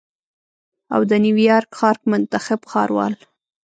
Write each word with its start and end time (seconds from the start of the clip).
او 0.93 1.01
د 1.09 1.11
نیویارک 1.25 1.71
ښار 1.77 1.97
منتخب 2.11 2.59
ښاروال 2.71 3.13